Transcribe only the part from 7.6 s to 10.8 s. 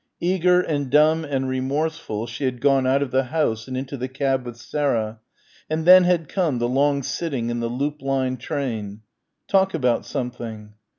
loop line train... "talk about something"